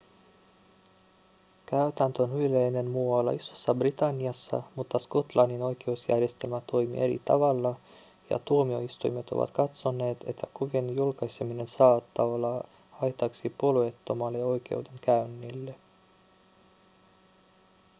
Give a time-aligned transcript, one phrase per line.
[1.65, 7.75] käytäntö on yleinen muualla isossa-britanniassa mutta skotlannin oikeusjärjestelmä toimii eri tavalla
[8.29, 15.75] ja tuomioistuimet ovat katsoneet että kuvien julkaiseminen saattaa olla haitaksi puolueettomalle oikeudenkäynnille